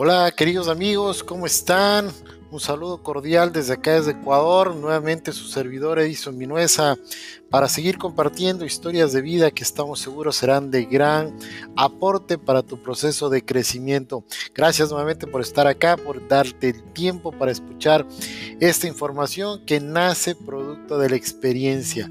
[0.00, 2.12] Hola queridos amigos, ¿cómo están?
[2.52, 6.96] Un saludo cordial desde acá, desde Ecuador, nuevamente su servidor Edison Minuesa,
[7.50, 11.36] para seguir compartiendo historias de vida que estamos seguros serán de gran
[11.76, 14.22] aporte para tu proceso de crecimiento.
[14.54, 18.06] Gracias nuevamente por estar acá, por darte el tiempo para escuchar
[18.60, 22.08] esta información que nace producto de la experiencia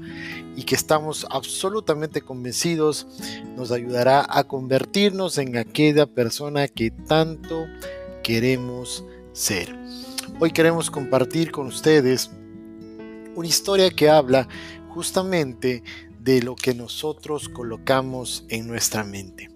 [0.58, 3.06] y que estamos absolutamente convencidos
[3.54, 7.68] nos ayudará a convertirnos en aquella persona que tanto
[8.24, 9.72] queremos ser.
[10.40, 12.32] Hoy queremos compartir con ustedes
[13.36, 14.48] una historia que habla
[14.88, 15.84] justamente
[16.18, 19.50] de lo que nosotros colocamos en nuestra mente.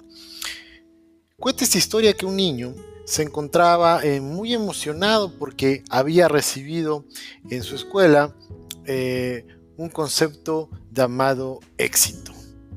[1.37, 2.77] Cuenta esta historia que un niño
[3.07, 7.05] se encontraba eh, muy emocionado porque había recibido
[7.51, 8.37] en su escuela
[8.87, 9.45] eh,
[9.77, 12.33] un concepto llamado éxito.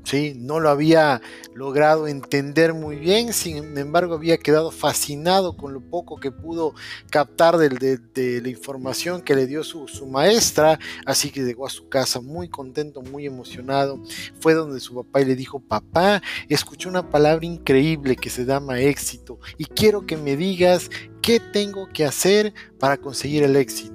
[0.05, 0.33] ¿sí?
[0.37, 1.21] No lo había
[1.53, 6.73] logrado entender muy bien, sin embargo había quedado fascinado con lo poco que pudo
[7.09, 11.89] captar de, la información que le dio su, su, maestra, así que llegó a su
[11.89, 14.01] casa muy contento, muy emocionado.
[14.39, 19.39] Fue donde su papá le dijo, papá, escuché una palabra increíble que se llama éxito
[19.57, 20.89] y quiero que me digas
[21.21, 23.94] qué tengo que hacer para conseguir el éxito.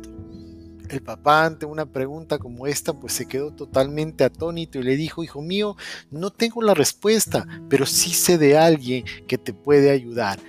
[0.91, 5.23] El papá ante una pregunta como esta pues se quedó totalmente atónito y le dijo,
[5.23, 5.77] hijo mío,
[6.11, 10.41] no tengo la respuesta, pero sí sé de alguien que te puede ayudar.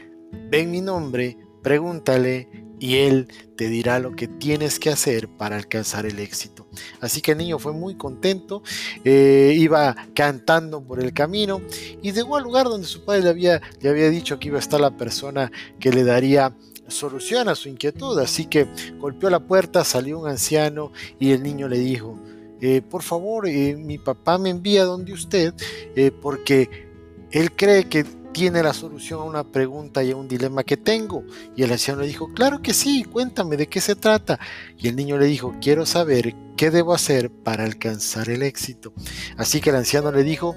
[0.49, 6.07] Ven mi nombre, pregúntale y él te dirá lo que tienes que hacer para alcanzar
[6.07, 6.67] el éxito.
[6.99, 8.63] Así que el niño fue muy contento,
[9.05, 11.61] eh, iba cantando por el camino
[12.01, 14.61] y llegó al lugar donde su padre le había, le había dicho que iba a
[14.61, 16.55] estar la persona que le daría
[16.91, 18.19] solución a su inquietud.
[18.19, 18.67] Así que
[18.99, 22.19] golpeó la puerta, salió un anciano y el niño le dijo,
[22.61, 25.53] eh, por favor, eh, mi papá me envía donde usted
[25.95, 26.87] eh, porque
[27.31, 31.23] él cree que tiene la solución a una pregunta y a un dilema que tengo.
[31.55, 34.39] Y el anciano le dijo, claro que sí, cuéntame de qué se trata.
[34.77, 38.93] Y el niño le dijo, quiero saber qué debo hacer para alcanzar el éxito.
[39.37, 40.55] Así que el anciano le dijo,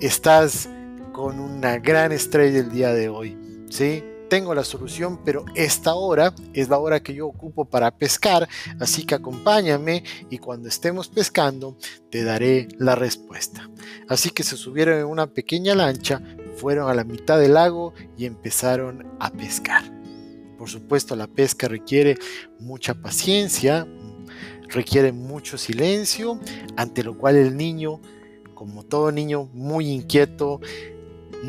[0.00, 0.68] estás
[1.12, 3.36] con una gran estrella el día de hoy.
[3.70, 4.02] ¿Sí?
[4.34, 8.48] Tengo la solución, pero esta hora es la hora que yo ocupo para pescar,
[8.80, 11.76] así que acompáñame y cuando estemos pescando
[12.10, 13.70] te daré la respuesta.
[14.08, 16.20] Así que se subieron en una pequeña lancha,
[16.56, 19.84] fueron a la mitad del lago y empezaron a pescar.
[20.58, 22.16] Por supuesto, la pesca requiere
[22.58, 23.86] mucha paciencia,
[24.68, 26.40] requiere mucho silencio,
[26.76, 28.00] ante lo cual el niño,
[28.54, 30.60] como todo niño muy inquieto,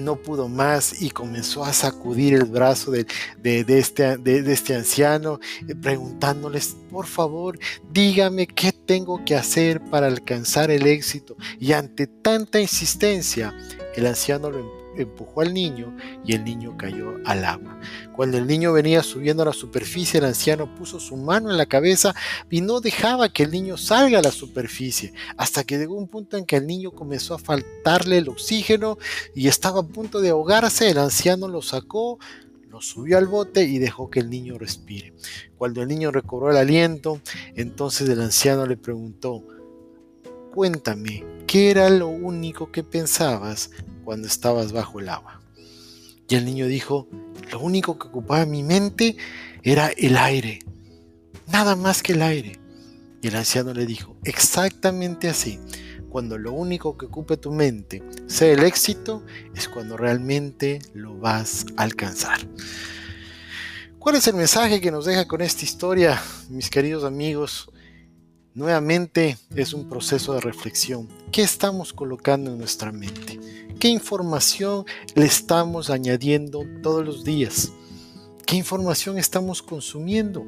[0.03, 3.05] no pudo más y comenzó a sacudir el brazo de,
[3.43, 7.57] este, de, este, anciano, eh, preguntándoles, por favor,
[7.91, 11.35] dígame qué tengo que hacer para alcanzar el éxito.
[11.59, 13.53] Y ante tanta insistencia,
[13.95, 15.95] el anciano lo empujó al niño
[16.25, 17.79] y el niño cayó al agua.
[18.15, 21.65] Cuando el niño venía subiendo a la superficie, el anciano puso su mano en la
[21.65, 22.15] cabeza
[22.49, 26.37] y no dejaba que el niño salga a la superficie, hasta que llegó un punto
[26.37, 28.97] en que el niño comenzó a faltarle el oxígeno
[29.33, 30.89] y estaba a punto de ahogarse.
[30.89, 32.19] El anciano lo sacó,
[32.69, 35.13] lo subió al bote y dejó que el niño respire.
[35.57, 37.21] Cuando el niño recobró el aliento,
[37.55, 39.43] entonces el anciano le preguntó,
[40.53, 43.71] cuéntame, ¿qué era lo único que pensabas
[44.03, 45.39] cuando estabas bajo el agua.
[46.27, 47.07] Y el niño dijo,
[47.49, 49.15] lo único que ocupaba mi mente
[49.63, 50.59] era el aire,
[51.47, 52.59] nada más que el aire.
[53.21, 55.57] Y el anciano le dijo, exactamente así,
[56.09, 59.23] cuando lo único que ocupe tu mente sea el éxito,
[59.55, 62.39] es cuando realmente lo vas a alcanzar.
[63.97, 67.71] ¿Cuál es el mensaje que nos deja con esta historia, mis queridos amigos?
[68.55, 71.09] Nuevamente es un proceso de reflexión.
[71.29, 73.37] ¿Qué estamos colocando en nuestra mente?
[73.81, 77.73] ¿Qué información le estamos añadiendo todos los días?
[78.45, 80.45] ¿Qué información estamos consumiendo?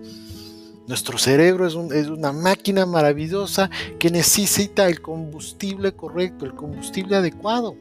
[0.87, 3.69] Nuestro cerebro es, una máquina maravillosa
[3.99, 7.75] que necesita el combustible correcto, el combustible adecuado.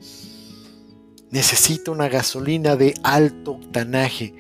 [1.31, 4.35] Necesita una gasolina de alto octanaje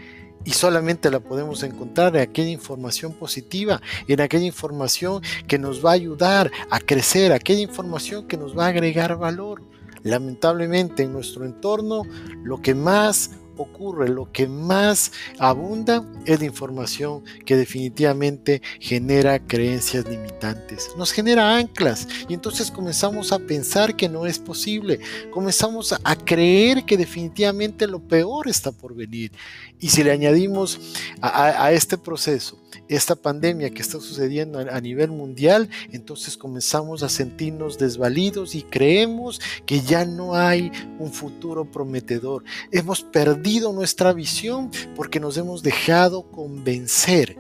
[0.47, 5.91] y solamente la podemos encontrar en aquella información positiva, en aquella información que nos va
[5.91, 9.61] a ayudar a crecer, aquella información que nos va a agregar valor.
[10.05, 12.03] Lamentablemente en nuestro entorno
[12.45, 20.09] lo que más ocurre, lo que más abunda es la información que definitivamente genera creencias
[20.09, 22.09] limitantes, nos genera anclas.
[22.29, 25.01] Y entonces comenzamos a pensar que no es posible,
[25.31, 29.33] comenzamos a creer que definitivamente lo peor está por venir.
[29.81, 30.81] Y si le añadimos
[31.21, 32.59] a, este proceso
[32.89, 39.41] esta pandemia que está sucediendo a nivel mundial, entonces comenzamos a sentirnos desvalidos y creemos
[39.65, 42.45] que ya no hay un futuro prometedor.
[42.71, 47.37] Hemos perdido nuestra visión porque nos hemos dejado convencer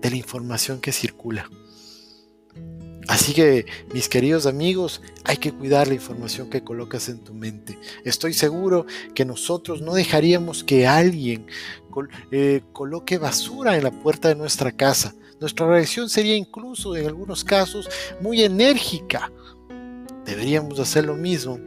[0.00, 1.48] de la información que circula.
[3.08, 7.78] Así que, mis queridos amigos, hay que cuidar la información que colocas en tu mente.
[8.04, 11.46] Estoy seguro que nosotros no dejaríamos que alguien
[12.30, 15.14] eh, coloque basura en la puerta de nuestra casa.
[15.40, 17.88] Nuestra reacción sería incluso, en algunos casos,
[18.20, 19.32] muy enérgica.
[20.24, 21.58] Deberíamos hacer lo mismo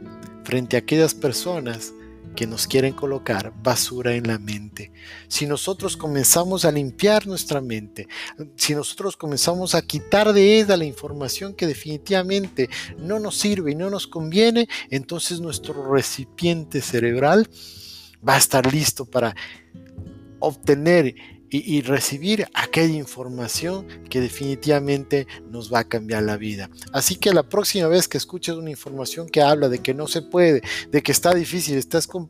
[0.44, 1.92] frente a aquellas personas
[2.36, 4.92] que nos quieren colocar basura en la mente.
[5.26, 8.06] Si nosotros comenzamos a limpiar nuestra mente,
[8.54, 12.68] si nosotros comenzamos a quitar de ella la información que definitivamente
[12.98, 17.48] no nos sirve y no nos conviene, entonces nuestro recipiente cerebral
[18.26, 19.34] va a estar listo para
[20.38, 21.14] obtener
[21.50, 26.70] y, recibir aquella información que definitivamente nos va a cambiar la vida.
[26.92, 30.22] Así que la próxima vez que escuches una información que habla de que no se
[30.22, 31.80] puede, de que está difícil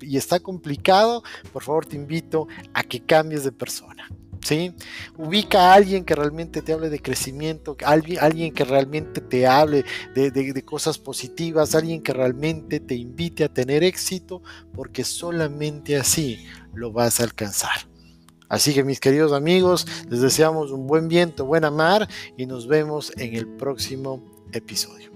[0.03, 1.23] y está complicado,
[1.53, 4.09] por favor te invito a que cambies de persona.
[4.45, 4.73] ¿Sí?
[5.17, 9.85] Ubica a alguien que realmente te hable de crecimiento, alguien, que realmente te hable
[10.15, 14.43] de, cosas positivas, alguien que realmente te invite a tener éxito,
[14.73, 17.89] porque solamente así lo vas a alcanzar.
[18.49, 23.13] Así que mis queridos amigos, les deseamos un buen viento, buena mar y nos vemos
[23.17, 24.23] en el próximo
[24.53, 25.16] episodio.